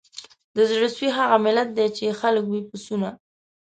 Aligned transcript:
د 0.55 0.57
زړه 0.69 0.87
سوي 0.95 1.09
هغه 1.19 1.37
ملت 1.45 1.69
دی 1.77 1.87
چي 1.95 2.03
یې 2.07 2.13
خلک 2.21 2.43
وي 2.47 2.61
پسونه 2.69 3.09